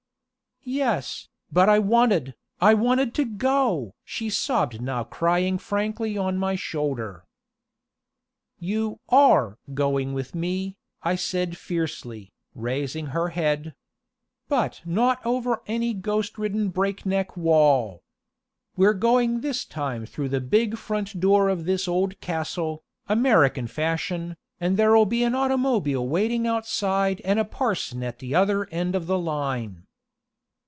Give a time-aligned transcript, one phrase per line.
[0.63, 6.53] "Yes, but I wanted, I wanted to go!" she sobbed now crying frankly on my
[6.53, 7.25] shoulder.
[8.59, 13.73] "You are going with me," I said fiercely, raising her head.
[14.49, 18.03] "But not over any ghost ridden breakneck wall.
[18.77, 24.37] We're going this time through the big front door of this old castle, American fashion,
[24.59, 29.07] and there'll be an automobile waiting outside and a parson at the other end of
[29.07, 29.87] the line."